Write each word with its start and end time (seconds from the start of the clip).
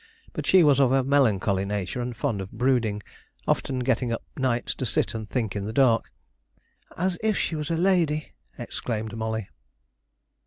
But 0.33 0.47
she 0.47 0.63
was 0.63 0.79
of 0.79 0.91
a 0.91 1.03
melancholy 1.03 1.63
nature 1.63 2.01
and 2.01 2.17
fond 2.17 2.41
of 2.41 2.51
brooding, 2.51 3.03
often 3.47 3.77
getting 3.77 4.11
up 4.11 4.23
nights 4.35 4.73
to 4.73 4.83
sit 4.87 5.13
and 5.13 5.29
think 5.29 5.55
in 5.55 5.65
the 5.65 5.71
dark: 5.73 6.11
"as 6.97 7.19
if 7.21 7.37
she 7.37 7.55
was 7.55 7.69
a 7.69 7.77
lady!" 7.77 8.31
exclaimed 8.57 9.15
Molly. 9.15 9.47